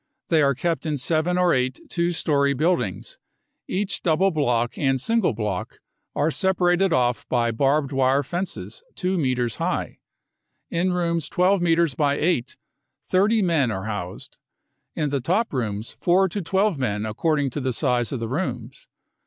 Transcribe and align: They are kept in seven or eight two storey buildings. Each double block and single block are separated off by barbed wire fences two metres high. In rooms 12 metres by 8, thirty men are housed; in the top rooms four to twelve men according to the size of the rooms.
They 0.29 0.41
are 0.41 0.55
kept 0.55 0.87
in 0.87 0.97
seven 0.97 1.37
or 1.37 1.53
eight 1.53 1.79
two 1.87 2.09
storey 2.11 2.55
buildings. 2.55 3.19
Each 3.67 4.01
double 4.01 4.31
block 4.31 4.75
and 4.75 4.99
single 4.99 5.31
block 5.35 5.79
are 6.15 6.31
separated 6.31 6.91
off 6.91 7.29
by 7.29 7.51
barbed 7.51 7.91
wire 7.91 8.23
fences 8.23 8.81
two 8.95 9.15
metres 9.19 9.57
high. 9.57 9.99
In 10.71 10.91
rooms 10.91 11.29
12 11.29 11.61
metres 11.61 11.93
by 11.93 12.15
8, 12.15 12.57
thirty 13.11 13.43
men 13.43 13.69
are 13.69 13.83
housed; 13.85 14.37
in 14.95 15.09
the 15.11 15.21
top 15.21 15.53
rooms 15.53 15.97
four 15.99 16.27
to 16.29 16.41
twelve 16.41 16.79
men 16.79 17.05
according 17.05 17.51
to 17.51 17.59
the 17.61 17.71
size 17.71 18.11
of 18.11 18.19
the 18.19 18.27
rooms. 18.27 18.87